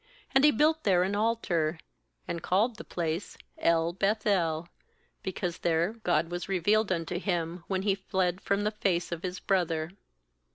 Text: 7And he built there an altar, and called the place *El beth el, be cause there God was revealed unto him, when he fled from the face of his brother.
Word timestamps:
7And 0.35 0.43
he 0.45 0.49
built 0.49 0.83
there 0.83 1.03
an 1.03 1.13
altar, 1.15 1.77
and 2.27 2.41
called 2.41 2.77
the 2.77 2.83
place 2.83 3.37
*El 3.59 3.93
beth 3.93 4.25
el, 4.25 4.67
be 5.21 5.31
cause 5.31 5.59
there 5.59 5.93
God 5.93 6.31
was 6.31 6.49
revealed 6.49 6.91
unto 6.91 7.19
him, 7.19 7.63
when 7.67 7.83
he 7.83 7.93
fled 7.93 8.41
from 8.41 8.63
the 8.63 8.71
face 8.71 9.11
of 9.11 9.21
his 9.21 9.39
brother. 9.39 9.91